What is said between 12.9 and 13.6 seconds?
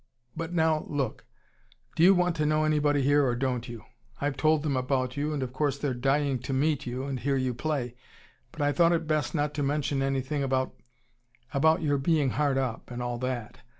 all that.